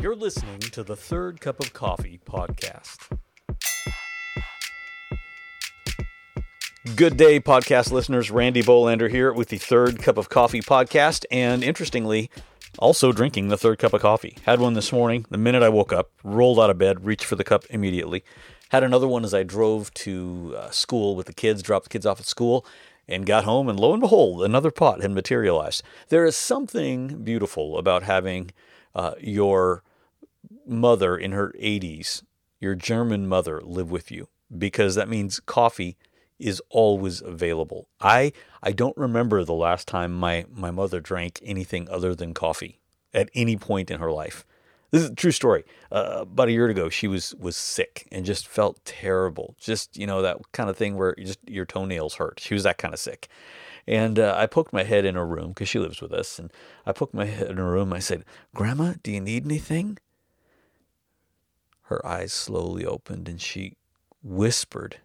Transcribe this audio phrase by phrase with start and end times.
[0.00, 3.18] You're listening to the Third Cup of Coffee podcast.
[6.96, 8.30] Good day, podcast listeners.
[8.30, 11.26] Randy Bolander here with the Third Cup of Coffee podcast.
[11.30, 12.30] And interestingly,
[12.78, 14.38] also drinking the third cup of coffee.
[14.46, 17.36] Had one this morning the minute I woke up, rolled out of bed, reached for
[17.36, 18.24] the cup immediately.
[18.70, 22.06] Had another one as I drove to uh, school with the kids, dropped the kids
[22.06, 22.64] off at school,
[23.06, 23.68] and got home.
[23.68, 25.82] And lo and behold, another pot had materialized.
[26.08, 28.52] There is something beautiful about having
[28.94, 29.82] uh, your
[30.66, 32.22] mother in her 80s,
[32.58, 35.96] your German mother, live with you because that means coffee
[36.38, 37.88] is always available.
[38.00, 42.80] I I don't remember the last time my my mother drank anything other than coffee
[43.12, 44.46] at any point in her life.
[44.90, 45.64] This is a true story.
[45.92, 49.54] Uh, about a year ago, she was was sick and just felt terrible.
[49.60, 52.40] Just you know that kind of thing where just your toenails hurt.
[52.40, 53.28] She was that kind of sick.
[53.86, 56.38] And uh, I poked my head in her room because she lives with us.
[56.38, 56.52] And
[56.86, 57.92] I poked my head in her room.
[57.92, 59.98] I said, "Grandma, do you need anything?"
[61.90, 63.74] Her eyes slowly opened and she
[64.22, 64.98] whispered,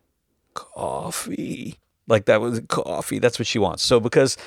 [0.53, 1.79] coffee.
[2.07, 3.17] Like that was coffee.
[3.17, 3.81] That's what she wants.
[3.81, 4.37] So because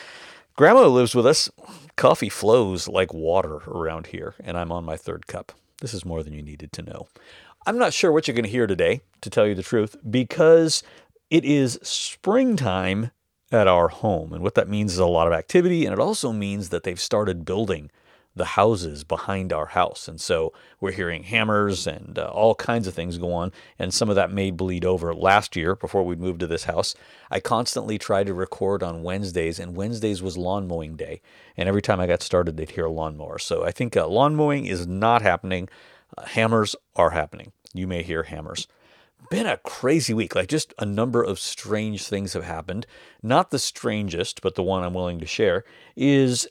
[0.54, 1.50] grandma lives with us,
[1.96, 5.50] coffee flows like water around here, and I'm on my third cup.
[5.80, 7.08] This is more than you needed to know.
[7.66, 10.84] I'm not sure what you're going to hear today, to tell you the truth, because
[11.30, 13.10] it is springtime
[13.50, 14.32] at our home.
[14.32, 17.00] And what that means is a lot of activity, and it also means that they've
[17.00, 17.90] started building
[18.38, 20.08] the houses behind our house.
[20.08, 23.52] And so we're hearing hammers and uh, all kinds of things go on.
[23.78, 25.14] And some of that may bleed over.
[25.14, 26.94] Last year, before we moved to this house,
[27.30, 31.20] I constantly tried to record on Wednesdays, and Wednesdays was lawn mowing day.
[31.56, 33.38] And every time I got started, they'd hear a lawnmower.
[33.38, 35.68] So I think uh, lawn mowing is not happening.
[36.16, 37.52] Uh, hammers are happening.
[37.74, 38.66] You may hear hammers
[39.30, 40.34] been a crazy week.
[40.34, 42.86] Like just a number of strange things have happened.
[43.22, 45.64] Not the strangest, but the one I'm willing to share
[45.96, 46.48] is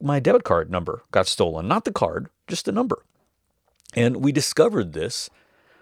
[0.00, 1.68] my debit card number got stolen.
[1.68, 3.02] Not the card, just the number.
[3.94, 5.30] And we discovered this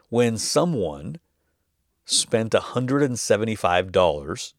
[0.09, 1.19] when someone
[2.05, 4.53] spent $175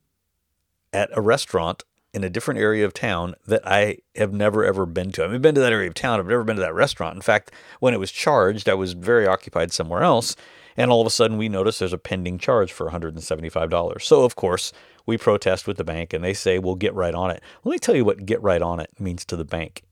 [0.92, 1.84] at a restaurant
[2.14, 5.26] in a different area of town that I have never ever been to.
[5.26, 6.20] I've been to that area of town.
[6.20, 7.16] I've never been to that restaurant.
[7.16, 7.52] In fact,
[7.82, 10.38] when it was charged, I was very occupied somewhere else.
[10.78, 14.02] And all of a sudden, we notice there's a pending charge for $175.
[14.02, 14.74] So, of course,
[15.06, 17.42] we protest with the bank and they say, we'll get right on it.
[17.64, 19.84] Let me tell you what get right on it means to the bank.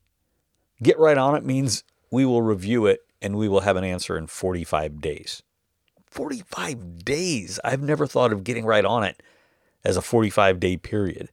[0.82, 4.18] Get right on it means we will review it and we will have an answer
[4.18, 5.42] in 45 days.
[6.06, 7.58] 45 days.
[7.64, 9.22] I've never thought of getting right on it
[9.84, 11.30] as a 45 day period.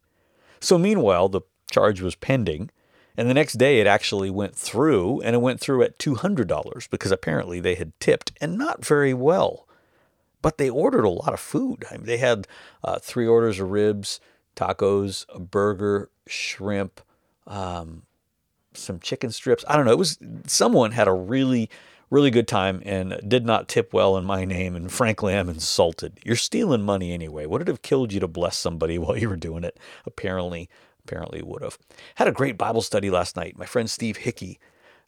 [0.60, 1.42] So, meanwhile, the
[1.72, 2.70] charge was pending.
[3.18, 7.12] And the next day it actually went through, and it went through at $200 because
[7.12, 9.68] apparently they had tipped and not very well
[10.42, 11.86] but they ordered a lot of food.
[11.90, 12.48] I mean, they had
[12.84, 14.20] uh, three orders of ribs,
[14.56, 17.02] tacos, a burger, shrimp,
[17.48, 18.04] um,
[18.74, 19.64] some chicken strips.
[19.68, 19.92] I don't know.
[19.92, 20.18] It was
[20.48, 21.70] someone had a really,
[22.10, 24.76] really good time and did not tip well in my name.
[24.76, 26.20] And frankly, I'm insulted.
[26.24, 27.46] You're stealing money anyway.
[27.46, 29.78] Would it have killed you to bless somebody while you were doing it?
[30.06, 30.70] Apparently,
[31.12, 31.78] apparently would have.
[32.16, 33.58] Had a great Bible study last night.
[33.58, 34.60] My friend Steve Hickey,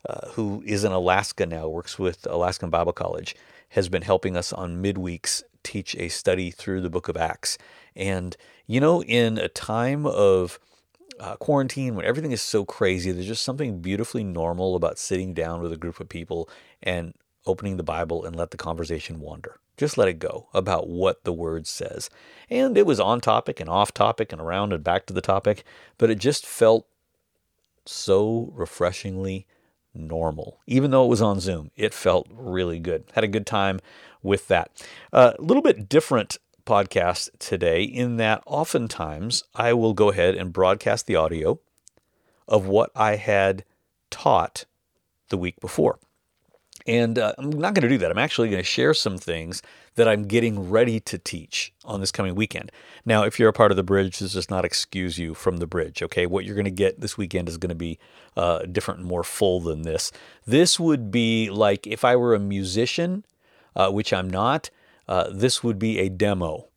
[0.07, 3.35] uh, who is in Alaska now, works with Alaskan Bible College
[3.69, 7.57] has been helping us on midweeks teach a study through the book of Acts.
[7.95, 8.35] And,
[8.67, 10.59] you know, in a time of
[11.19, 15.61] uh, quarantine, when everything is so crazy, there's just something beautifully normal about sitting down
[15.61, 16.49] with a group of people
[16.81, 17.13] and
[17.45, 19.57] opening the Bible and let the conversation wander.
[19.77, 22.09] Just let it go about what the word says.
[22.49, 25.63] And it was on topic and off topic and around and back to the topic,
[25.97, 26.85] but it just felt
[27.85, 29.47] so refreshingly
[29.93, 30.59] normal.
[30.67, 33.05] Even though it was on Zoom, it felt really good.
[33.13, 33.79] Had a good time
[34.21, 34.71] with that.
[35.11, 40.53] A uh, little bit different podcast today in that oftentimes I will go ahead and
[40.53, 41.59] broadcast the audio
[42.47, 43.65] of what I had
[44.09, 44.65] taught
[45.29, 45.99] the week before.
[46.85, 48.11] And uh, I'm not going to do that.
[48.11, 49.61] I'm actually going to share some things
[49.95, 52.71] that I'm getting ready to teach on this coming weekend.
[53.05, 55.67] Now, if you're a part of the bridge, this does not excuse you from the
[55.67, 56.25] bridge, okay?
[56.25, 57.99] What you're going to get this weekend is going to be
[58.35, 60.11] uh, different and more full than this.
[60.45, 63.25] This would be like if I were a musician,
[63.75, 64.69] uh, which I'm not,
[65.07, 66.67] uh, this would be a demo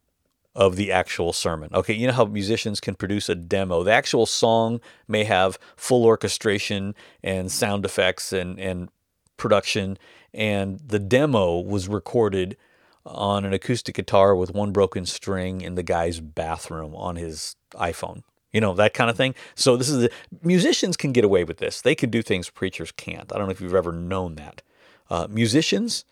[0.54, 1.68] of the actual sermon.
[1.74, 3.82] Okay, you know how musicians can produce a demo.
[3.82, 8.88] The actual song may have full orchestration and sound effects and, and
[9.36, 9.98] production,
[10.32, 12.56] and the demo was recorded
[13.04, 18.22] on an acoustic guitar with one broken string in the guy's bathroom on his iPhone.
[18.52, 19.34] You know, that kind of thing.
[19.54, 20.10] So this is the,
[20.42, 21.80] musicians can get away with this.
[21.80, 23.32] They can do things preachers can't.
[23.32, 24.62] I don't know if you've ever known that.
[25.08, 26.04] Uh, musicians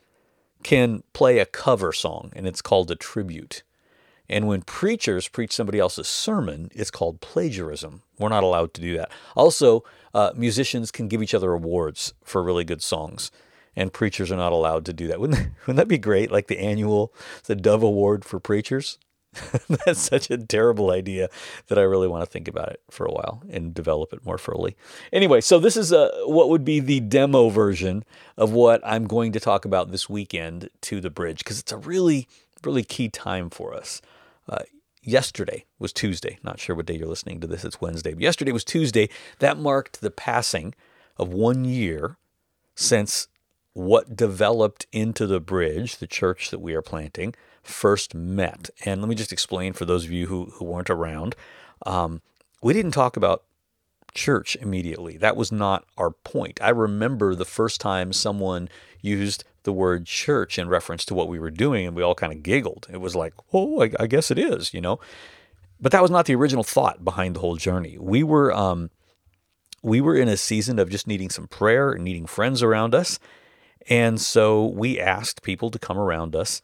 [0.63, 3.63] can play a cover song and it's called a tribute.
[4.29, 8.03] And when preachers preach somebody else's sermon, it's called plagiarism.
[8.19, 9.11] We're not allowed to do that.
[9.35, 13.31] Also, uh, musicians can give each other awards for really good songs,
[13.75, 15.21] and preachers are not allowed to do that.
[15.25, 16.31] Wouldn't, wouldn't that be great?
[16.31, 17.13] Like the annual,
[17.47, 18.99] the Dove Award for preachers?
[19.69, 21.29] That's such a terrible idea
[21.67, 24.39] that I really want to think about it for a while and develop it more
[24.39, 24.77] fully.
[25.13, 28.05] Anyway, so this is a, what would be the demo version
[28.37, 31.77] of what I'm going to talk about this weekend to the bridge because it's a
[31.77, 32.29] really,
[32.63, 34.01] really key time for us.
[34.49, 34.63] Uh,
[35.05, 36.39] yesterday was Tuesday.
[36.43, 37.65] Not sure what day you're listening to this.
[37.65, 38.15] It's Wednesday.
[38.15, 39.09] But yesterday was Tuesday.
[39.39, 40.75] That marked the passing
[41.17, 42.17] of one year
[42.75, 43.29] since
[43.73, 48.71] what developed into the bridge, the church that we are planting, first met.
[48.85, 51.35] And let me just explain for those of you who, who weren't around.
[51.85, 52.23] Um,
[52.63, 53.45] we didn't talk about
[54.15, 55.17] church immediately.
[55.17, 56.61] That was not our point.
[56.63, 58.69] I remember the first time someone
[59.01, 62.33] used the word church in reference to what we were doing, and we all kind
[62.33, 62.87] of giggled.
[62.91, 65.01] It was like, oh, I, I, guess it is, you know.
[65.81, 67.99] But that was not the original thought behind the whole journey.
[67.99, 68.91] We were um,
[69.83, 73.19] we were in a season of just needing some prayer and needing friends around us,
[73.89, 76.63] and so we asked people to come around us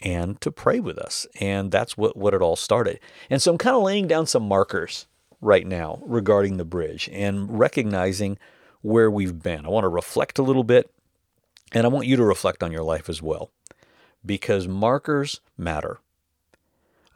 [0.00, 1.26] and to pray with us.
[1.40, 3.00] And that's what, what it all started.
[3.30, 5.06] And so I'm kind of laying down some markers
[5.40, 8.38] right now regarding the bridge and recognizing
[8.82, 9.64] where we've been.
[9.64, 10.90] I want to reflect a little bit,
[11.72, 13.50] and I want you to reflect on your life as well,
[14.24, 15.98] because markers matter.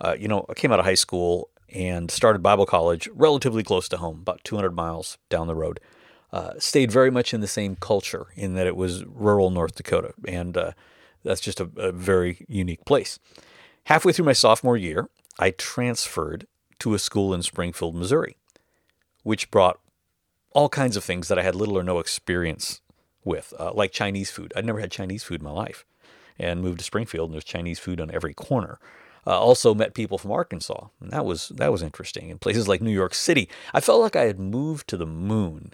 [0.00, 3.88] Uh, you know, I came out of high school and started Bible college relatively close
[3.90, 5.80] to home, about 200 miles down the road.
[6.32, 10.12] Uh, stayed very much in the same culture in that it was rural North Dakota.
[10.26, 10.72] And uh,
[11.24, 13.18] that's just a, a very unique place.
[13.84, 15.08] Halfway through my sophomore year,
[15.38, 16.46] I transferred
[16.80, 18.36] to a school in Springfield, Missouri,
[19.22, 19.80] which brought
[20.50, 22.80] all kinds of things that I had little or no experience
[23.24, 24.52] with, uh, like Chinese food.
[24.56, 25.84] I'd never had Chinese food in my life,
[26.38, 28.78] and moved to Springfield, and there's Chinese food on every corner.
[29.26, 32.30] Uh, also met people from Arkansas, and that was that was interesting.
[32.30, 35.72] In places like New York City, I felt like I had moved to the moon.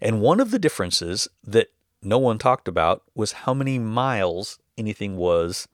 [0.00, 1.68] And one of the differences that
[2.02, 5.66] no one talked about was how many miles anything was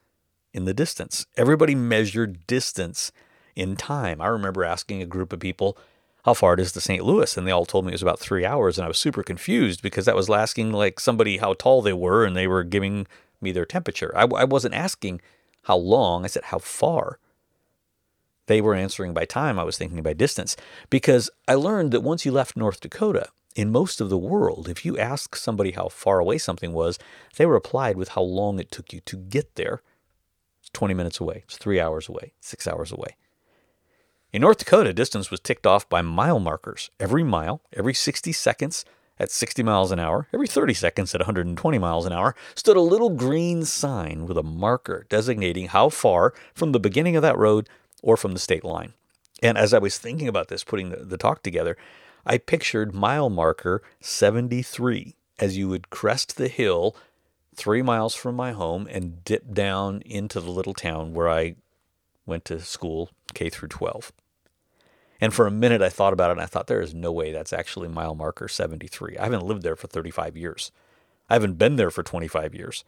[0.52, 1.26] in the distance.
[1.36, 3.10] Everybody measured distance
[3.56, 4.20] in time.
[4.20, 5.76] I remember asking a group of people,
[6.24, 7.04] how far it is to St.
[7.04, 7.36] Louis?
[7.36, 8.78] And they all told me it was about three hours.
[8.78, 12.24] And I was super confused because that was asking like somebody how tall they were
[12.24, 13.06] and they were giving
[13.40, 14.12] me their temperature.
[14.16, 15.20] I, I wasn't asking
[15.62, 17.18] how long, I said how far.
[18.46, 19.58] They were answering by time.
[19.58, 20.56] I was thinking by distance
[20.88, 24.84] because I learned that once you left North Dakota, in most of the world, if
[24.84, 26.98] you ask somebody how far away something was,
[27.36, 29.82] they replied with how long it took you to get there.
[30.60, 33.16] It's 20 minutes away, it's three hours away, six hours away.
[34.32, 36.90] In North Dakota, distance was ticked off by mile markers.
[37.00, 38.84] Every mile, every 60 seconds
[39.18, 42.80] at 60 miles an hour, every 30 seconds at 120 miles an hour, stood a
[42.80, 47.68] little green sign with a marker designating how far from the beginning of that road
[48.04, 48.92] or from the state line.
[49.42, 51.76] And as I was thinking about this, putting the, the talk together,
[52.24, 56.94] I pictured mile marker 73 as you would crest the hill
[57.56, 61.56] three miles from my home and dip down into the little town where I
[62.26, 64.12] went to school K through 12.
[65.20, 67.32] And for a minute, I thought about it and I thought, there is no way
[67.32, 69.18] that's actually mile marker 73.
[69.18, 70.72] I haven't lived there for 35 years.
[71.28, 72.84] I haven't been there for 25 years.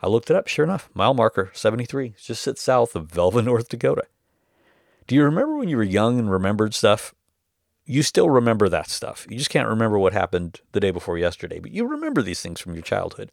[0.00, 0.48] I looked it up.
[0.48, 4.04] Sure enough, mile marker 73 just sits south of Velva, North Dakota.
[5.06, 7.14] Do you remember when you were young and remembered stuff?
[7.88, 9.26] you still remember that stuff.
[9.30, 12.60] You just can't remember what happened the day before yesterday, but you remember these things
[12.60, 13.32] from your childhood.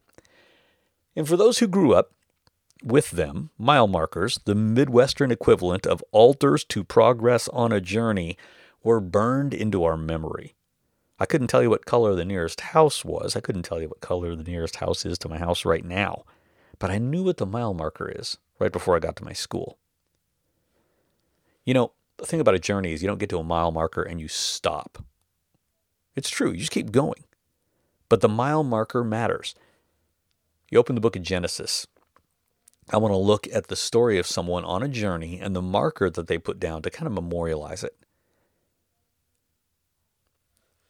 [1.14, 2.14] And for those who grew up
[2.86, 8.38] with them, mile markers, the Midwestern equivalent of altars to progress on a journey,
[8.84, 10.56] were burned into our memory.
[11.20, 13.36] I couldn't tell you what color the nearest house was.
[13.36, 16.24] I couldn't tell you what color the nearest house is to my house right now.
[16.78, 19.80] But I knew what the mile marker is right before I got to my school.
[21.66, 24.04] You know, the thing about a journey is you don't get to a mile marker
[24.04, 25.04] and you stop.
[26.16, 27.24] It's true, you just keep going.
[28.10, 29.56] But the mile marker matters.
[30.70, 31.88] You open the book of Genesis.
[32.92, 36.10] I want to look at the story of someone on a journey and the marker
[36.10, 37.96] that they put down to kind of memorialize it.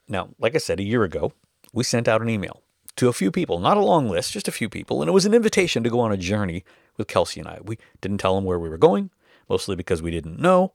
[0.08, 1.32] Now, like I said, a year ago,
[1.74, 2.62] we sent out an email
[2.98, 5.26] to a few people, not a long list, just a few people, and it was
[5.26, 6.64] an invitation to go on a journey
[6.98, 7.60] with Kelsey and I.
[7.64, 9.10] We didn't tell them where we were going,
[9.50, 10.74] mostly because we didn't know.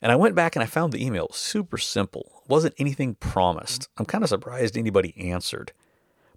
[0.00, 2.42] And I went back and I found the email super simple.
[2.44, 3.82] It wasn't anything promised.
[3.82, 4.02] Mm-hmm.
[4.02, 5.72] I'm kind of surprised anybody answered.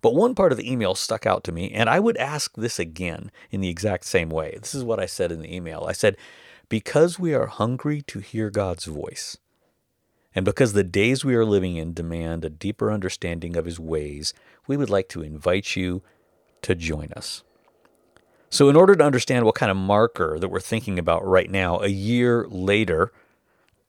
[0.05, 2.77] But one part of the email stuck out to me, and I would ask this
[2.77, 4.55] again in the exact same way.
[4.61, 5.85] This is what I said in the email.
[5.89, 6.15] I said,
[6.69, 9.37] Because we are hungry to hear God's voice,
[10.35, 14.31] and because the days we are living in demand a deeper understanding of His ways,
[14.67, 16.03] we would like to invite you
[16.61, 17.43] to join us.
[18.51, 21.79] So, in order to understand what kind of marker that we're thinking about right now,
[21.79, 23.11] a year later,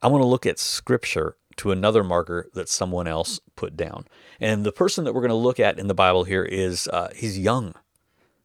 [0.01, 4.07] I want to look at scripture to another marker that someone else put down.
[4.41, 7.11] And the person that we're going to look at in the Bible here is uh,
[7.15, 7.75] he's young,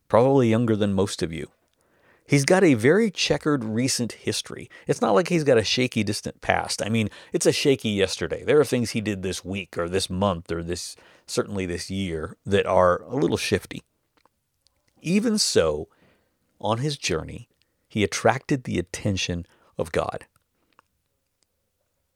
[0.08, 1.50] probably younger than most of you.
[2.26, 4.70] He's got a very checkered recent history.
[4.88, 6.82] It's not like he's got a shaky distant past.
[6.82, 8.44] I mean, it's a shaky yesterday.
[8.46, 12.38] There are things he did this week or this month or this certainly this year
[12.46, 13.82] that are a little shifty.
[15.02, 15.90] Even so,
[16.62, 17.50] on his journey,
[17.90, 19.46] he attracted the attention
[19.78, 20.26] of God.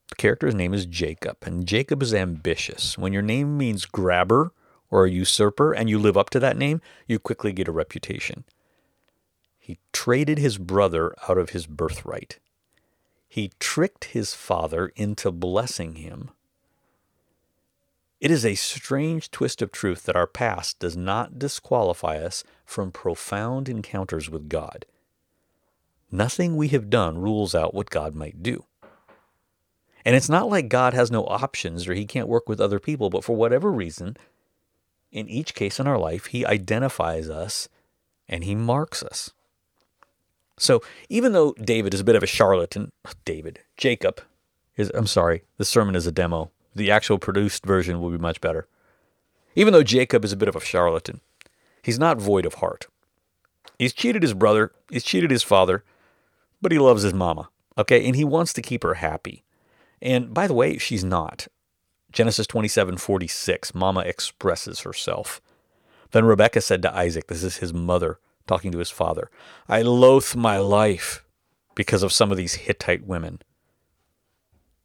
[0.08, 2.96] The character's name is Jacob, and Jacob is ambitious.
[2.96, 4.52] When your name means grabber
[4.90, 8.44] or a usurper and you live up to that name, you quickly get a reputation.
[9.58, 12.38] He traded his brother out of his birthright.
[13.28, 16.30] He tricked his father into blessing him.
[18.20, 22.92] It is a strange twist of truth that our past does not disqualify us from
[22.92, 24.86] profound encounters with God.
[26.10, 28.64] Nothing we have done rules out what God might do.
[30.06, 33.10] And it's not like God has no options or he can't work with other people,
[33.10, 34.16] but for whatever reason,
[35.10, 37.68] in each case in our life, he identifies us
[38.28, 39.32] and he marks us.
[40.58, 42.92] So even though David is a bit of a charlatan,
[43.24, 44.20] David, Jacob
[44.76, 46.52] is, I'm sorry, the sermon is a demo.
[46.72, 48.68] The actual produced version will be much better.
[49.56, 51.20] Even though Jacob is a bit of a charlatan,
[51.82, 52.86] he's not void of heart.
[53.76, 55.82] He's cheated his brother, he's cheated his father,
[56.62, 58.06] but he loves his mama, okay?
[58.06, 59.42] And he wants to keep her happy.
[60.00, 61.48] And by the way, she's not.
[62.12, 65.40] Genesis 27 46, Mama expresses herself.
[66.12, 69.30] Then Rebekah said to Isaac, this is his mother, talking to his father.
[69.68, 71.24] I loathe my life
[71.74, 73.40] because of some of these Hittite women.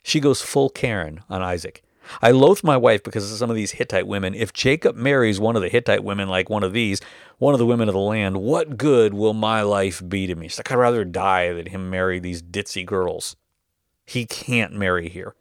[0.03, 1.84] She goes full Karen on Isaac.
[2.22, 4.34] I loathe my wife because of some of these Hittite women.
[4.34, 7.00] If Jacob marries one of the Hittite women, like one of these,
[7.38, 10.48] one of the women of the land, what good will my life be to me?
[10.48, 13.36] She's like, I'd rather die than him marry these ditzy girls.
[14.12, 15.36] He can't marry here.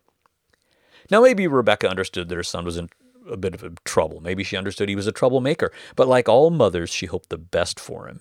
[1.11, 2.89] Now, maybe Rebecca understood that her son was in
[3.29, 4.21] a bit of trouble.
[4.21, 5.73] Maybe she understood he was a troublemaker.
[5.97, 8.21] But like all mothers, she hoped the best for him.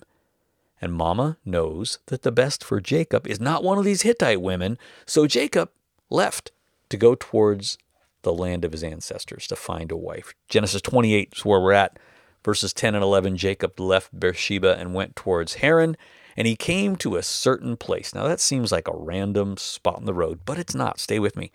[0.80, 4.76] And Mama knows that the best for Jacob is not one of these Hittite women.
[5.06, 5.70] So Jacob
[6.10, 6.50] left
[6.88, 7.78] to go towards
[8.22, 10.34] the land of his ancestors to find a wife.
[10.48, 11.96] Genesis 28 is where we're at.
[12.44, 15.96] Verses 10 and 11 Jacob left Beersheba and went towards Haran,
[16.40, 18.14] and he came to a certain place.
[18.14, 20.98] Now that seems like a random spot in the road, but it's not.
[20.98, 21.52] Stay with me.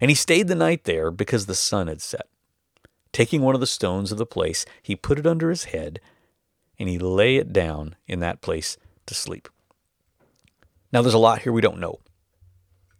[0.00, 2.26] And he stayed the night there because the sun had set.
[3.12, 6.00] Taking one of the stones of the place, he put it under his head,
[6.80, 9.48] and he lay it down in that place to sleep.
[10.92, 12.00] Now, there's a lot here we don't know.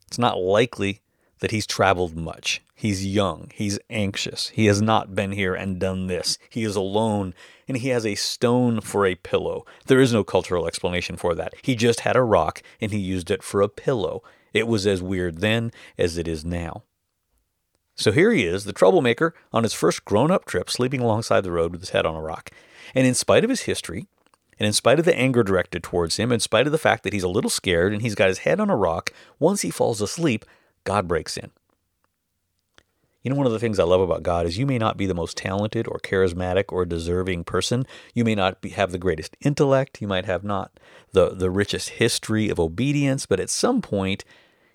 [0.06, 1.01] It's not likely
[1.42, 2.62] that he's traveled much.
[2.72, 3.50] He's young.
[3.52, 4.50] He's anxious.
[4.50, 6.38] He has not been here and done this.
[6.48, 7.34] He is alone,
[7.66, 9.66] and he has a stone for a pillow.
[9.86, 11.52] There is no cultural explanation for that.
[11.60, 14.22] He just had a rock, and he used it for a pillow.
[14.52, 16.84] It was as weird then as it is now.
[17.96, 21.50] So here he is, the troublemaker, on his first grown up trip, sleeping alongside the
[21.50, 22.50] road with his head on a rock.
[22.94, 24.06] And in spite of his history,
[24.60, 27.12] and in spite of the anger directed towards him, in spite of the fact that
[27.12, 30.00] he's a little scared and he's got his head on a rock, once he falls
[30.00, 30.44] asleep,
[30.84, 31.50] God breaks in.
[33.22, 35.06] You know, one of the things I love about God is you may not be
[35.06, 37.86] the most talented or charismatic or deserving person.
[38.14, 40.02] You may not be, have the greatest intellect.
[40.02, 40.72] You might have not
[41.12, 44.24] the, the richest history of obedience, but at some point,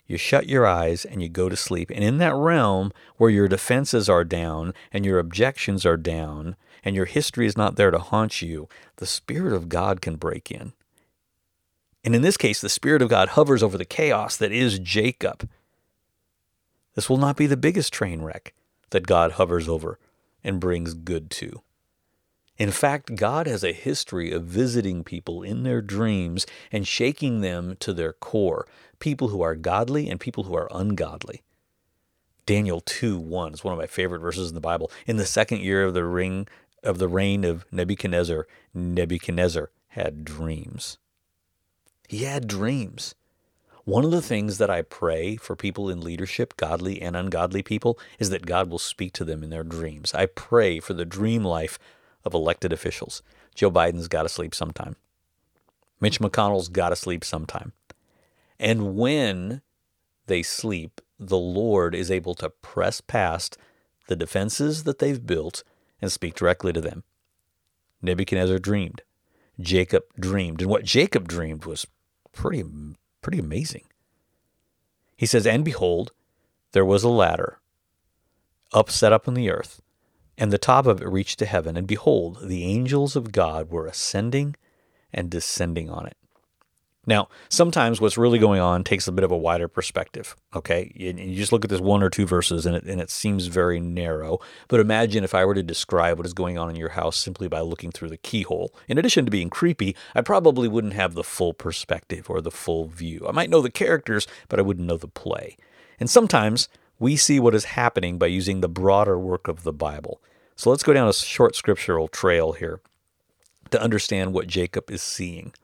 [0.06, 1.90] you shut your eyes and you go to sleep.
[1.90, 6.96] And in that realm where your defenses are down and your objections are down and
[6.96, 10.72] your history is not there to haunt you, the Spirit of God can break in.
[12.02, 15.46] And in this case, the Spirit of God hovers over the chaos that is Jacob.
[16.98, 18.54] This will not be the biggest train wreck
[18.90, 20.00] that God hovers over
[20.42, 21.62] and brings good to.
[22.56, 27.76] In fact, God has a history of visiting people in their dreams and shaking them
[27.78, 28.66] to their core,
[28.98, 31.44] people who are godly and people who are ungodly.
[32.46, 34.90] Daniel 2 1 is one of my favorite verses in the Bible.
[35.06, 36.48] In the second year of the ring
[36.82, 40.98] of the reign of Nebuchadnezzar, Nebuchadnezzar had dreams.
[42.08, 43.14] He had dreams.
[43.88, 47.98] One of the things that I pray for people in leadership, godly and ungodly people,
[48.18, 50.12] is that God will speak to them in their dreams.
[50.12, 51.78] I pray for the dream life
[52.22, 53.22] of elected officials.
[53.54, 54.96] Joe Biden's got to sleep sometime.
[56.02, 57.72] Mitch McConnell's got to sleep sometime.
[58.60, 59.62] And when
[60.26, 63.56] they sleep, the Lord is able to press past
[64.06, 65.64] the defenses that they've built
[66.02, 67.04] and speak directly to them.
[68.02, 69.00] Nebuchadnezzar dreamed.
[69.58, 70.60] Jacob dreamed.
[70.60, 71.86] And what Jacob dreamed was
[72.34, 72.64] pretty,
[73.22, 73.84] pretty amazing.
[75.16, 76.12] He says, And behold,
[76.72, 77.60] there was a ladder
[78.72, 79.80] up set up in the earth,
[80.36, 83.86] and the top of it reached to heaven, and behold, the angels of God were
[83.86, 84.54] ascending
[85.12, 86.17] and descending on it.
[87.08, 90.92] Now, sometimes what's really going on takes a bit of a wider perspective, okay?
[91.00, 93.46] And you just look at this one or two verses and it, and it seems
[93.46, 94.40] very narrow.
[94.68, 97.48] But imagine if I were to describe what is going on in your house simply
[97.48, 98.74] by looking through the keyhole.
[98.88, 102.88] In addition to being creepy, I probably wouldn't have the full perspective or the full
[102.88, 103.24] view.
[103.26, 105.56] I might know the characters, but I wouldn't know the play.
[105.98, 110.20] And sometimes we see what is happening by using the broader work of the Bible.
[110.56, 112.82] So let's go down a short scriptural trail here
[113.70, 115.54] to understand what Jacob is seeing.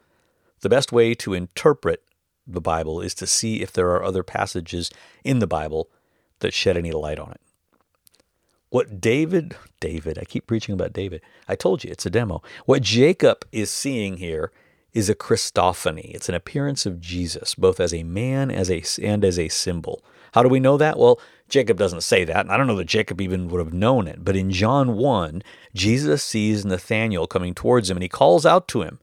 [0.64, 2.02] The best way to interpret
[2.46, 4.90] the Bible is to see if there are other passages
[5.22, 5.90] in the Bible
[6.38, 7.40] that shed any light on it.
[8.70, 11.20] What David, David, I keep preaching about David.
[11.46, 12.42] I told you it's a demo.
[12.64, 14.52] What Jacob is seeing here
[14.94, 16.14] is a Christophany.
[16.14, 20.02] It's an appearance of Jesus, both as a man as a, and as a symbol.
[20.32, 20.98] How do we know that?
[20.98, 24.08] Well, Jacob doesn't say that, and I don't know that Jacob even would have known
[24.08, 24.24] it.
[24.24, 25.42] But in John 1,
[25.74, 28.98] Jesus sees Nathanael coming towards him, and he calls out to him.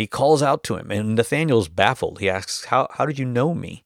[0.00, 2.20] He calls out to him, and Nathanael's baffled.
[2.20, 3.84] He asks, How, how did you know me?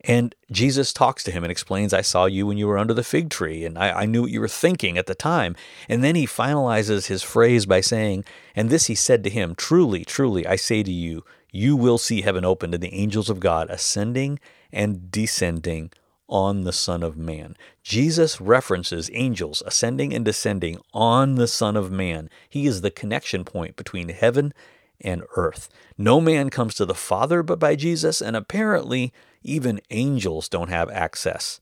[0.00, 3.04] And Jesus talks to him and explains, I saw you when you were under the
[3.04, 5.54] fig tree, and I, I, knew what you were thinking at the time.
[5.88, 8.24] And then he finalizes his phrase by saying,
[8.56, 12.22] And this he said to him, Truly, truly, I say to you, you will see
[12.22, 14.40] heaven opened and the angels of God ascending
[14.72, 15.92] and descending
[16.28, 17.56] on the Son of Man.
[17.84, 22.28] Jesus references angels ascending and descending on the Son of Man.
[22.48, 24.52] He is the connection point between heaven
[25.00, 25.68] and earth.
[25.96, 29.12] No man comes to the Father but by Jesus, and apparently
[29.42, 31.60] even angels don't have access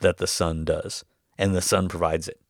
[0.00, 1.04] that the Son does,
[1.38, 2.40] and the Son provides it.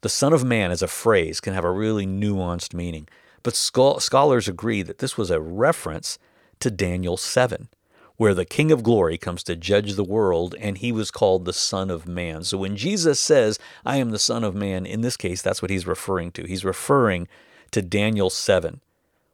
[0.00, 3.08] The Son of Man as a phrase can have a really nuanced meaning,
[3.42, 6.18] but scholars agree that this was a reference
[6.60, 7.68] to Daniel 7
[8.16, 11.52] where the King of Glory comes to judge the world, and he was called the
[11.52, 12.44] Son of Man.
[12.44, 15.72] So when Jesus says, I am the Son of Man, in this case, that's what
[15.72, 16.44] he's referring to.
[16.44, 17.26] He's referring
[17.72, 18.80] to Daniel 7,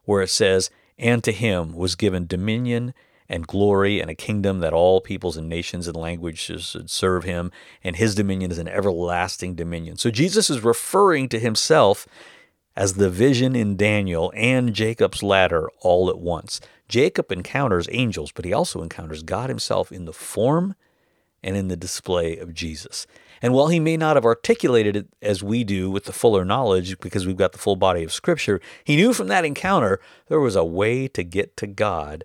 [0.05, 2.93] where it says, And to him was given dominion
[3.29, 7.51] and glory and a kingdom that all peoples and nations and languages should serve him,
[7.83, 9.97] and his dominion is an everlasting dominion.
[9.97, 12.07] So Jesus is referring to himself
[12.75, 16.59] as the vision in Daniel and Jacob's ladder all at once.
[16.87, 20.75] Jacob encounters angels, but he also encounters God himself in the form
[21.43, 23.05] and in the display of Jesus.
[23.41, 26.99] And while he may not have articulated it as we do with the fuller knowledge
[26.99, 30.55] because we've got the full body of Scripture, he knew from that encounter there was
[30.55, 32.23] a way to get to God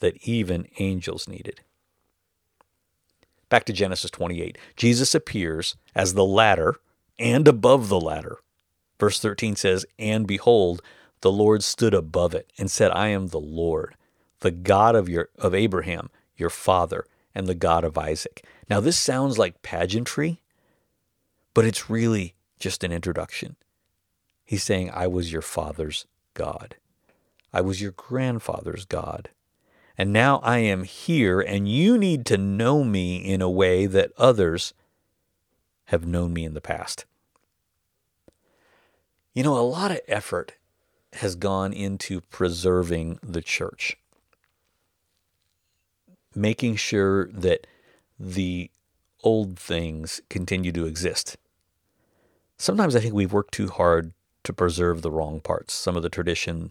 [0.00, 1.60] that even angels needed.
[3.48, 4.56] Back to Genesis 28.
[4.76, 6.76] Jesus appears as the ladder
[7.18, 8.38] and above the ladder.
[8.98, 10.80] Verse 13 says, And behold,
[11.20, 13.96] the Lord stood above it and said, I am the Lord
[14.42, 18.44] the God of your of Abraham, your father, and the God of Isaac.
[18.68, 20.41] Now this sounds like pageantry,
[21.54, 23.56] but it's really just an introduction.
[24.44, 26.76] He's saying, I was your father's God.
[27.52, 29.30] I was your grandfather's God.
[29.98, 34.12] And now I am here, and you need to know me in a way that
[34.16, 34.72] others
[35.86, 37.04] have known me in the past.
[39.34, 40.54] You know, a lot of effort
[41.14, 43.96] has gone into preserving the church
[46.34, 47.66] making sure that
[48.18, 48.70] the
[49.22, 51.36] old things continue to exist.
[52.62, 54.12] Sometimes I think we've worked too hard
[54.44, 56.70] to preserve the wrong parts, some of the tradition,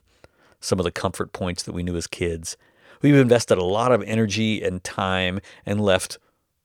[0.62, 2.56] some of the comfort points that we knew as kids.
[3.02, 6.18] We've invested a lot of energy and time and left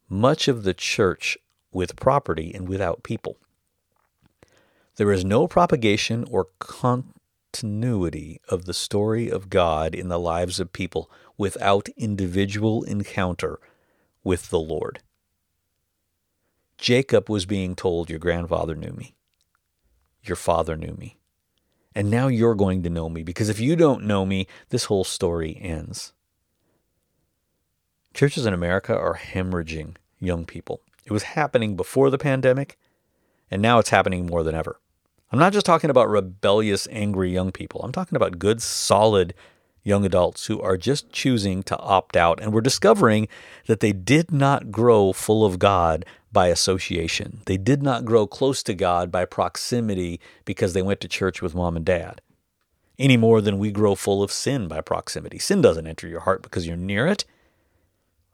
[0.08, 1.36] much of the church
[1.72, 3.36] with property and without people.
[4.94, 10.72] There is no propagation or continuity of the story of God in the lives of
[10.72, 13.58] people without individual encounter
[14.22, 15.00] with the Lord.
[16.78, 19.15] Jacob was being told, Your grandfather knew me,
[20.28, 21.18] your father knew me,
[21.94, 25.04] and now you're going to know me because if you don't know me, this whole
[25.04, 26.12] story ends.
[28.14, 30.80] Churches in America are hemorrhaging young people.
[31.04, 32.78] It was happening before the pandemic,
[33.50, 34.80] and now it's happening more than ever.
[35.30, 37.82] I'm not just talking about rebellious, angry young people.
[37.82, 39.34] I'm talking about good, solid
[39.86, 42.40] young adults who are just choosing to opt out.
[42.40, 43.28] And we're discovering
[43.66, 47.40] that they did not grow full of God by association.
[47.46, 51.54] They did not grow close to God by proximity because they went to church with
[51.54, 52.20] mom and dad.
[52.98, 55.38] Any more than we grow full of sin by proximity.
[55.38, 57.24] Sin doesn't enter your heart because you're near it.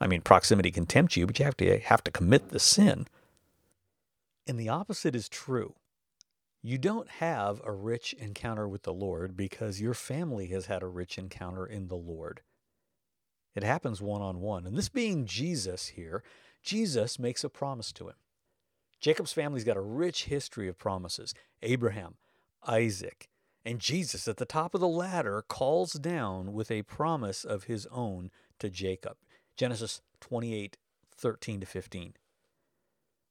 [0.00, 3.06] I mean, proximity can tempt you, but you have to have to commit the sin.
[4.48, 5.74] And the opposite is true.
[6.62, 10.86] You don't have a rich encounter with the Lord because your family has had a
[10.86, 12.42] rich encounter in the Lord.
[13.54, 14.64] It happens one on one.
[14.64, 16.22] And this being Jesus here,
[16.62, 18.14] Jesus makes a promise to him.
[19.00, 22.14] Jacob's family's got a rich history of promises Abraham,
[22.66, 23.28] Isaac,
[23.64, 27.86] And Jesus, at the top of the ladder, calls down with a promise of his
[27.86, 29.16] own to Jacob.
[29.56, 30.76] Genesis 28
[31.16, 32.14] 13 to 15.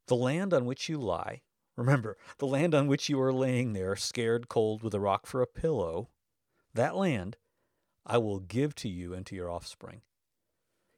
[0.07, 1.41] The land on which you lie,
[1.81, 5.41] remember, the land on which you are laying there, scared cold with a rock for
[5.41, 6.09] a pillow,
[6.73, 7.37] that land
[8.05, 10.01] I will give to you and to your offspring.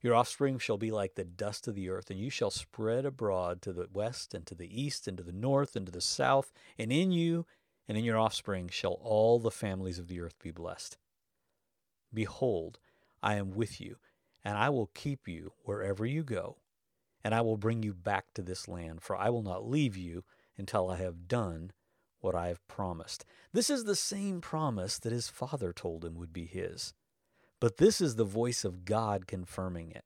[0.01, 3.61] Your offspring shall be like the dust of the earth, and you shall spread abroad
[3.61, 6.51] to the west and to the east and to the north and to the south,
[6.77, 7.45] and in you
[7.87, 10.97] and in your offspring shall all the families of the earth be blessed.
[12.13, 12.79] Behold,
[13.21, 13.97] I am with you,
[14.43, 16.57] and I will keep you wherever you go,
[17.23, 20.25] and I will bring you back to this land, for I will not leave you
[20.57, 21.71] until I have done
[22.19, 23.25] what I have promised.
[23.51, 26.93] This is the same promise that his father told him would be his.
[27.59, 30.03] But this is the voice of God confirming it.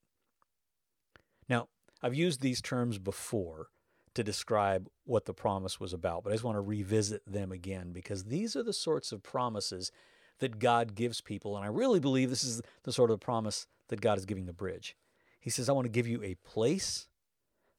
[1.47, 1.69] Now,
[2.01, 3.67] I've used these terms before
[4.13, 7.91] to describe what the promise was about, but I just want to revisit them again
[7.93, 9.91] because these are the sorts of promises
[10.39, 11.55] that God gives people.
[11.55, 14.53] And I really believe this is the sort of promise that God is giving the
[14.53, 14.95] bridge.
[15.39, 17.07] He says, I want to give you a place,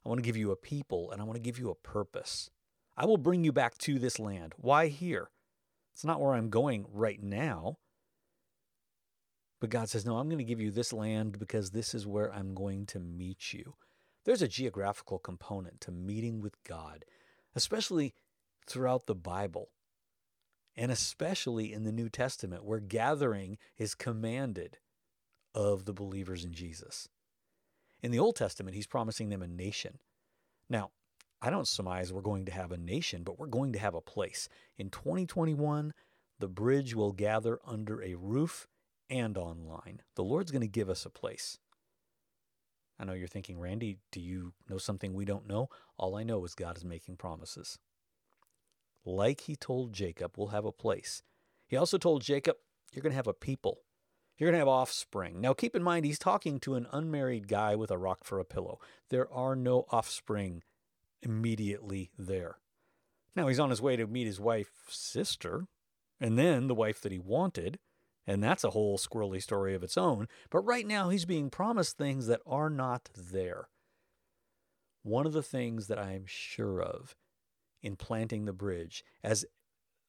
[0.04, 2.50] I want to give you a people, and I want to give you a purpose.
[2.98, 4.54] I will bring you back to this land.
[4.56, 5.30] Why here?
[5.94, 7.78] It's not where I'm going right now.
[9.60, 12.34] But God says, No, I'm going to give you this land because this is where
[12.34, 13.74] I'm going to meet you.
[14.24, 17.04] There's a geographical component to meeting with God,
[17.54, 18.14] especially
[18.66, 19.70] throughout the Bible,
[20.76, 24.78] and especially in the New Testament, where gathering is commanded
[25.54, 27.08] of the believers in Jesus.
[28.02, 29.98] In the Old Testament, he's promising them a nation.
[30.68, 30.90] Now,
[31.40, 34.00] I don't surmise we're going to have a nation, but we're going to have a
[34.00, 34.48] place.
[34.76, 35.92] In 2021,
[36.40, 38.66] the bridge will gather under a roof
[39.08, 40.02] and online.
[40.16, 41.58] The Lord's going to give us a place.
[42.98, 45.68] I know you're thinking, Randy, do you know something we don't know?
[45.96, 47.78] All I know is God is making promises.
[49.04, 51.22] Like he told Jacob, we'll have a place.
[51.68, 52.56] He also told Jacob,
[52.92, 53.82] you're going to have a people.
[54.36, 55.40] You're going to have offspring.
[55.40, 58.44] Now, keep in mind, he's talking to an unmarried guy with a rock for a
[58.44, 58.78] pillow.
[59.10, 60.62] There are no offspring
[61.22, 62.58] immediately there.
[63.34, 65.66] Now, he's on his way to meet his wife's sister,
[66.20, 67.78] and then the wife that he wanted.
[68.26, 70.28] And that's a whole squirrely story of its own.
[70.50, 73.68] But right now, he's being promised things that are not there.
[75.02, 77.16] One of the things that I am sure of
[77.82, 79.46] in planting the bridge as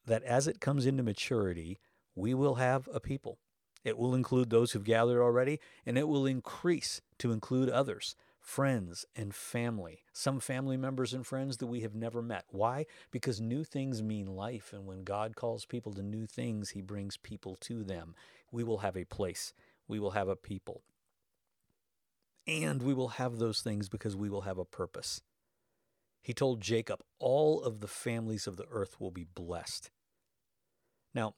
[0.05, 1.79] that as it comes into maturity,
[2.15, 3.37] we will have a people.
[3.85, 8.15] It will include those who've gathered already, and it will increase to include others
[8.49, 12.45] friends and family, some family members and friends that we have never met.
[12.49, 12.87] Why?
[13.11, 14.73] Because new things mean life.
[14.73, 18.15] And when God calls people to new things, He brings people to them.
[18.51, 19.53] We will have a place,
[19.87, 20.81] we will have a people.
[22.47, 25.21] And we will have those things because we will have a purpose.
[26.23, 29.91] He told Jacob, All of the families of the earth will be blessed.
[31.13, 31.35] Now,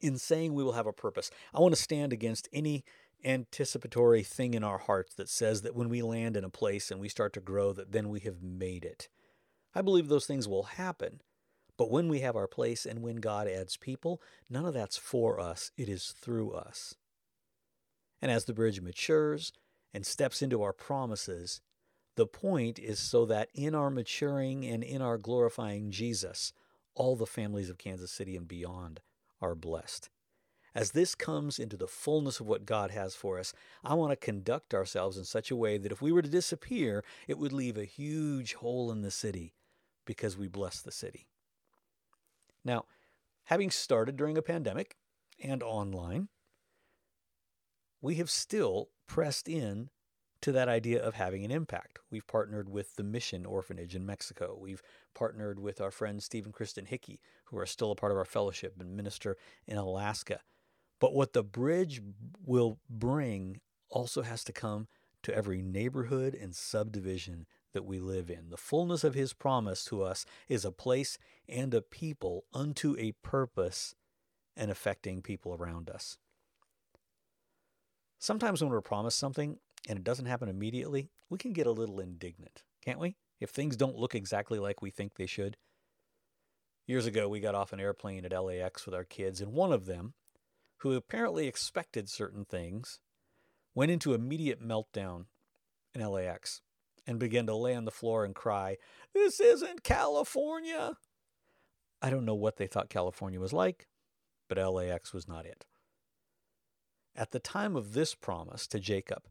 [0.00, 2.84] in saying we will have a purpose, I want to stand against any
[3.24, 7.00] anticipatory thing in our hearts that says that when we land in a place and
[7.00, 9.08] we start to grow, that then we have made it.
[9.74, 11.20] I believe those things will happen.
[11.76, 15.40] But when we have our place and when God adds people, none of that's for
[15.40, 16.94] us, it is through us.
[18.22, 19.52] And as the bridge matures
[19.92, 21.60] and steps into our promises,
[22.16, 26.52] the point is so that in our maturing and in our glorifying Jesus,
[26.94, 29.00] all the families of Kansas City and beyond
[29.40, 30.10] are blessed.
[30.74, 33.52] As this comes into the fullness of what God has for us,
[33.84, 37.04] I want to conduct ourselves in such a way that if we were to disappear,
[37.28, 39.54] it would leave a huge hole in the city
[40.04, 41.28] because we bless the city.
[42.64, 42.86] Now,
[43.44, 44.96] having started during a pandemic
[45.40, 46.28] and online,
[48.00, 49.90] we have still pressed in
[50.40, 52.00] to that idea of having an impact.
[52.10, 54.58] We've partnered with the Mission Orphanage in Mexico.
[54.60, 54.82] We've
[55.14, 58.24] partnered with our friends Steve and Kristen Hickey, who are still a part of our
[58.24, 60.40] fellowship and minister in Alaska.
[61.04, 62.00] But what the bridge
[62.46, 64.88] will bring also has to come
[65.22, 68.48] to every neighborhood and subdivision that we live in.
[68.48, 73.12] The fullness of his promise to us is a place and a people unto a
[73.22, 73.94] purpose
[74.56, 76.16] and affecting people around us.
[78.18, 82.00] Sometimes when we're promised something and it doesn't happen immediately, we can get a little
[82.00, 83.18] indignant, can't we?
[83.40, 85.58] If things don't look exactly like we think they should.
[86.86, 89.84] Years ago, we got off an airplane at LAX with our kids, and one of
[89.84, 90.14] them,
[90.84, 93.00] who apparently expected certain things,
[93.74, 95.24] went into immediate meltdown
[95.94, 96.60] in LAX
[97.06, 98.76] and began to lay on the floor and cry,
[99.14, 100.98] This isn't California.
[102.02, 103.88] I don't know what they thought California was like,
[104.46, 105.64] but LAX was not it.
[107.16, 109.22] At the time of this promise to Jacob,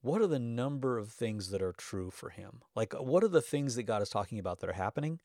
[0.00, 2.62] what are the number of things that are true for him?
[2.74, 5.20] Like, what are the things that God is talking about that are happening?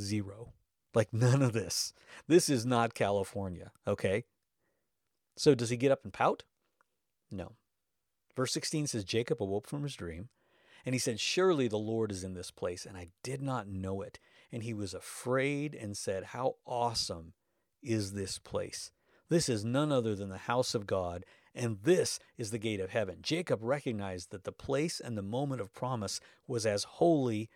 [0.00, 0.52] Zero.
[0.94, 1.92] Like none of this.
[2.28, 4.24] This is not California, okay?
[5.36, 6.44] So does he get up and pout?
[7.30, 7.52] No.
[8.36, 10.28] Verse 16 says Jacob awoke from his dream,
[10.84, 14.02] and he said, Surely the Lord is in this place, and I did not know
[14.02, 14.18] it.
[14.50, 17.34] And he was afraid and said, How awesome
[17.82, 18.90] is this place!
[19.28, 21.24] This is none other than the house of God,
[21.54, 23.18] and this is the gate of heaven.
[23.22, 27.48] Jacob recognized that the place and the moment of promise was as holy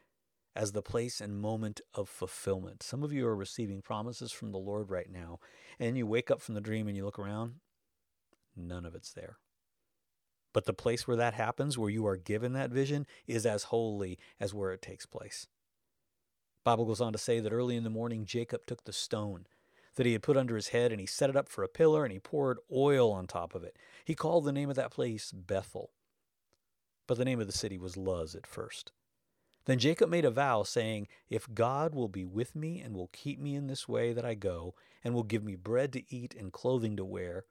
[0.56, 2.82] as the place and moment of fulfillment.
[2.82, 5.38] Some of you are receiving promises from the Lord right now,
[5.78, 7.56] and you wake up from the dream and you look around,
[8.56, 9.38] none of it's there.
[10.52, 14.18] But the place where that happens, where you are given that vision, is as holy
[14.40, 15.46] as where it takes place.
[16.64, 19.46] Bible goes on to say that early in the morning Jacob took the stone
[19.96, 22.04] that he had put under his head and he set it up for a pillar
[22.04, 23.76] and he poured oil on top of it.
[24.04, 25.90] He called the name of that place Bethel.
[27.06, 28.92] But the name of the city was Luz at first.
[29.66, 33.40] Then Jacob made a vow, saying, If God will be with me and will keep
[33.40, 36.52] me in this way that I go, and will give me bread to eat and
[36.52, 37.44] clothing to wear,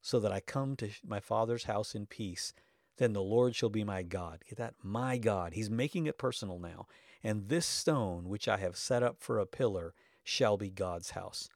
[0.00, 2.54] so that I come to my father's house in peace,
[2.96, 4.42] then the Lord shall be my God.
[4.48, 4.74] Get that?
[4.82, 5.52] My God.
[5.52, 6.86] He's making it personal now.
[7.22, 9.94] And this stone, which I have set up for a pillar,
[10.24, 11.50] shall be God's house.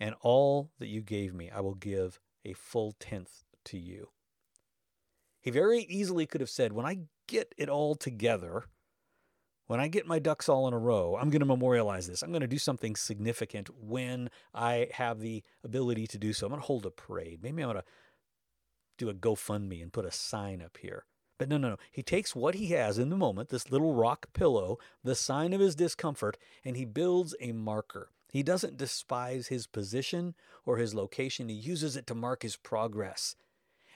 [0.00, 4.08] And all that you gave me, I will give a full tenth to you.
[5.40, 8.64] He very easily could have said, When I get it all together,
[9.66, 12.22] when I get my ducks all in a row, I'm going to memorialize this.
[12.22, 16.46] I'm going to do something significant when I have the ability to do so.
[16.46, 17.40] I'm going to hold a parade.
[17.42, 17.88] Maybe I'm going to
[18.98, 21.04] do a GoFundMe and put a sign up here.
[21.38, 21.76] But no, no, no.
[21.90, 25.60] He takes what he has in the moment, this little rock pillow, the sign of
[25.60, 28.10] his discomfort, and he builds a marker.
[28.30, 33.34] He doesn't despise his position or his location, he uses it to mark his progress.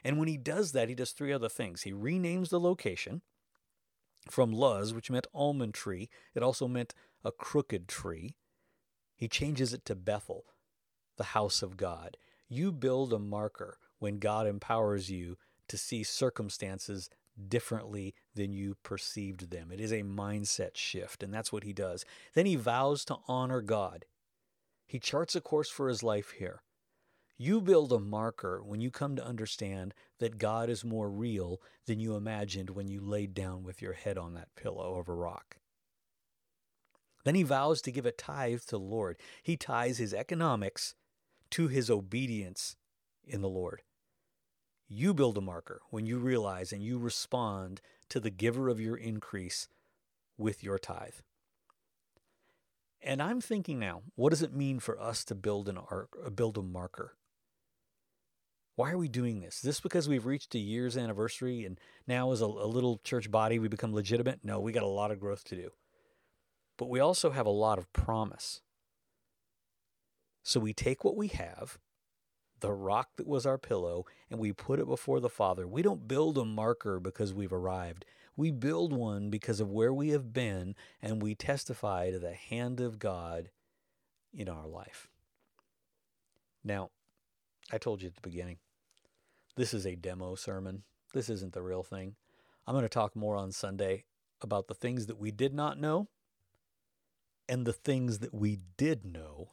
[0.03, 1.83] And when he does that, he does three other things.
[1.83, 3.23] He renames the location,
[4.31, 6.09] from Luz, which meant almond tree.
[6.35, 8.37] It also meant a crooked tree.
[9.15, 10.45] He changes it to Bethel,
[11.17, 12.17] the house of God.
[12.49, 15.37] You build a marker when God empowers you
[15.69, 17.11] to see circumstances
[17.49, 19.71] differently than you perceived them.
[19.73, 22.05] It is a mindset shift, and that's what he does.
[22.35, 24.05] Then he vows to honor God.
[24.87, 26.63] He charts a course for his life here.
[27.39, 32.01] You build a marker when you come to understand that God is more real than
[32.01, 35.59] you imagined when you laid down with your head on that pillow of a rock.
[37.25, 39.19] Then he vows to give a tithe to the Lord.
[39.43, 40.95] He ties his economics
[41.51, 42.77] to his obedience
[43.23, 43.83] in the Lord.
[44.89, 48.97] You build a marker when you realize and you respond to the giver of your
[48.97, 49.69] increase
[50.39, 51.17] with your tithe.
[53.03, 56.57] And I'm thinking now, what does it mean for us to build an arc, build
[56.57, 57.17] a marker?
[58.77, 59.57] Why are we doing this?
[59.57, 63.31] Is this because we've reached a year's anniversary and now as a, a little church
[63.31, 64.41] body we become legitimate?
[64.45, 65.71] No, we got a lot of growth to do.
[66.77, 68.61] But we also have a lot of promise.
[70.43, 71.79] So we take what we have,
[72.61, 75.67] the rock that was our pillow, and we put it before the Father.
[75.67, 78.05] We don't build a marker because we've arrived.
[78.37, 82.81] We build one because of where we have been, and we testify to the hand
[82.81, 83.49] of God
[84.35, 85.09] in our life.
[86.63, 86.91] Now,
[87.73, 88.59] I told you at the beginning,
[89.57, 90.83] this is a demo sermon.
[91.13, 92.17] This isn't the real thing.
[92.67, 94.05] I'm going to talk more on Sunday
[94.43, 96.09] about the things that we did not know
[97.49, 99.51] and the things that we did know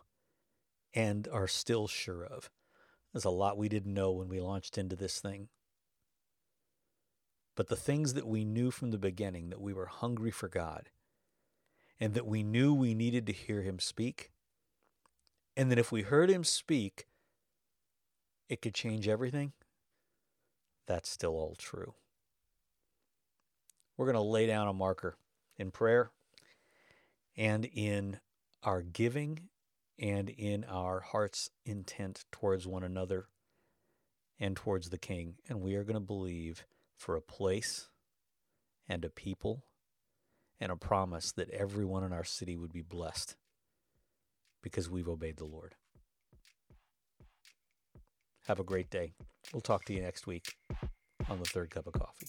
[0.94, 2.50] and are still sure of.
[3.14, 5.50] There's a lot we didn't know when we launched into this thing.
[7.56, 10.90] But the things that we knew from the beginning that we were hungry for God
[12.00, 14.32] and that we knew we needed to hear Him speak,
[15.56, 17.06] and that if we heard Him speak,
[18.50, 19.54] it could change everything,
[20.88, 21.94] that's still all true.
[23.98, 25.18] We're going to lay down a marker
[25.58, 26.12] in prayer
[27.38, 28.20] and in
[28.64, 29.50] our giving
[30.00, 33.28] and in our heart's intent towards one another
[34.40, 35.36] and towards the King.
[35.48, 36.66] And we are going to believe
[36.98, 37.90] for a place
[38.90, 39.64] and a people
[40.60, 43.36] and a promise that everyone in our city would be blessed
[44.62, 45.76] because we've obeyed the Lord.
[48.48, 49.14] Have a great day.
[49.52, 50.56] We'll talk to you next week
[51.30, 52.28] on the third cup of coffee.